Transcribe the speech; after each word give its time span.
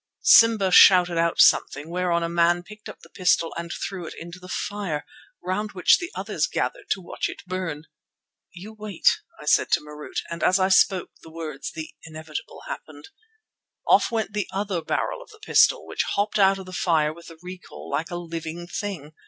Simba 0.23 0.71
shouted 0.71 1.19
out 1.19 1.39
something, 1.39 1.87
whereon 1.87 2.23
a 2.23 2.27
man 2.27 2.63
picked 2.63 2.89
up 2.89 3.01
the 3.01 3.09
pistol 3.11 3.53
and 3.55 3.71
threw 3.71 4.07
it 4.07 4.15
into 4.17 4.39
the 4.39 4.47
fire, 4.49 5.05
round 5.43 5.73
which 5.73 5.99
the 5.99 6.09
others 6.15 6.47
gathered 6.47 6.89
to 6.89 6.99
watch 7.01 7.29
it 7.29 7.43
burn. 7.45 7.83
"You 8.51 8.73
wait," 8.73 9.19
I 9.39 9.45
said 9.45 9.69
to 9.73 9.79
Marût, 9.79 10.21
and 10.31 10.41
as 10.41 10.59
I 10.59 10.69
spoke 10.69 11.11
the 11.21 11.29
words 11.29 11.71
the 11.71 11.93
inevitable 12.01 12.61
happened. 12.67 13.09
Off 13.87 14.09
went 14.09 14.33
the 14.33 14.47
other 14.51 14.81
barrel 14.81 15.21
of 15.21 15.29
the 15.29 15.37
pistol, 15.39 15.85
which 15.85 16.01
hopped 16.01 16.39
out 16.39 16.57
of 16.57 16.65
the 16.65 16.73
fire 16.73 17.13
with 17.13 17.27
the 17.27 17.37
recoil 17.43 17.87
like 17.87 18.09
a 18.09 18.15
living 18.15 18.65
thing. 18.65 19.13